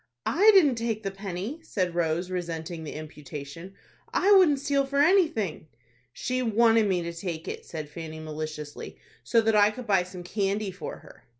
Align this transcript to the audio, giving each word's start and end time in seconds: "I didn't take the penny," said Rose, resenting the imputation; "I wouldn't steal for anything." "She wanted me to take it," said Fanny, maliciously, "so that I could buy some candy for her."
"I 0.25 0.49
didn't 0.55 0.79
take 0.79 1.03
the 1.03 1.11
penny," 1.11 1.59
said 1.61 1.93
Rose, 1.93 2.31
resenting 2.31 2.83
the 2.83 2.93
imputation; 2.93 3.75
"I 4.11 4.31
wouldn't 4.31 4.57
steal 4.57 4.83
for 4.83 4.97
anything." 4.97 5.67
"She 6.11 6.41
wanted 6.41 6.87
me 6.87 7.03
to 7.03 7.13
take 7.13 7.47
it," 7.47 7.67
said 7.67 7.87
Fanny, 7.87 8.19
maliciously, 8.19 8.97
"so 9.23 9.41
that 9.41 9.55
I 9.55 9.69
could 9.69 9.85
buy 9.85 10.01
some 10.01 10.23
candy 10.23 10.71
for 10.71 10.95
her." 11.05 11.27